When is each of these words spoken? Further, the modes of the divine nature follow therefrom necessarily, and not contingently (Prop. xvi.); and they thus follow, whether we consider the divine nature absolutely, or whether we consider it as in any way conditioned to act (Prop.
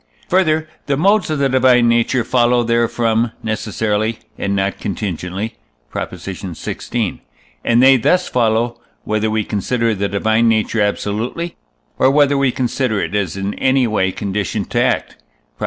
Further, 0.29 0.67
the 0.87 0.97
modes 0.97 1.29
of 1.29 1.37
the 1.37 1.47
divine 1.47 1.87
nature 1.87 2.23
follow 2.23 2.63
therefrom 2.63 3.33
necessarily, 3.43 4.17
and 4.35 4.55
not 4.55 4.79
contingently 4.79 5.57
(Prop. 5.91 6.09
xvi.); 6.13 7.19
and 7.63 7.83
they 7.83 7.97
thus 7.97 8.27
follow, 8.27 8.79
whether 9.03 9.29
we 9.29 9.43
consider 9.43 9.93
the 9.93 10.09
divine 10.09 10.49
nature 10.49 10.81
absolutely, 10.81 11.55
or 11.99 12.09
whether 12.09 12.35
we 12.35 12.51
consider 12.51 12.99
it 12.99 13.13
as 13.13 13.37
in 13.37 13.53
any 13.59 13.85
way 13.85 14.11
conditioned 14.11 14.71
to 14.71 14.81
act 14.81 15.17
(Prop. 15.49 15.59